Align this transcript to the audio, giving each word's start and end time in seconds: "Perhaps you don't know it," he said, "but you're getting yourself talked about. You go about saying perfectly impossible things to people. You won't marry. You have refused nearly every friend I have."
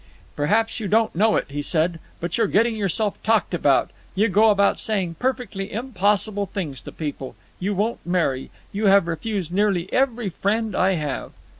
"Perhaps 0.35 0.79
you 0.79 0.87
don't 0.87 1.13
know 1.15 1.35
it," 1.35 1.45
he 1.49 1.61
said, 1.61 1.99
"but 2.19 2.35
you're 2.35 2.47
getting 2.47 2.75
yourself 2.75 3.21
talked 3.21 3.53
about. 3.53 3.91
You 4.15 4.29
go 4.29 4.49
about 4.49 4.79
saying 4.79 5.17
perfectly 5.19 5.71
impossible 5.71 6.47
things 6.47 6.81
to 6.81 6.91
people. 6.91 7.35
You 7.59 7.75
won't 7.75 8.03
marry. 8.03 8.49
You 8.71 8.87
have 8.87 9.05
refused 9.07 9.51
nearly 9.53 9.93
every 9.93 10.29
friend 10.29 10.75
I 10.75 10.93
have." 10.95 11.33